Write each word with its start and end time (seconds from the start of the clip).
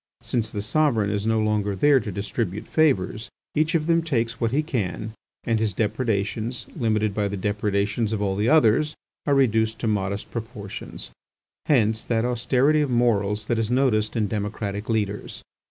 Since 0.23 0.49
the 0.49 0.63
sovereign 0.63 1.11
is 1.11 1.27
no 1.27 1.39
longer 1.39 1.75
there 1.75 1.99
to 1.99 2.11
distribute 2.11 2.65
favours, 2.65 3.29
each 3.53 3.75
of 3.75 3.85
them 3.85 4.01
takes 4.01 4.41
what 4.41 4.49
he 4.49 4.63
can, 4.63 5.13
and 5.43 5.59
his 5.59 5.75
depredations, 5.75 6.65
limited 6.75 7.13
by 7.13 7.27
the 7.27 7.37
depredations 7.37 8.11
of 8.11 8.19
all 8.19 8.35
the 8.35 8.49
others, 8.49 8.95
are 9.27 9.35
reduced 9.35 9.77
to 9.81 9.87
modest 9.87 10.31
proportions. 10.31 11.11
Hence 11.67 12.03
that 12.03 12.25
austerity 12.25 12.81
of 12.81 12.89
morals 12.89 13.45
that 13.45 13.59
is 13.59 13.69
noticed 13.69 14.15
in 14.15 14.27
democratic 14.27 14.89
leaders. 14.89 15.43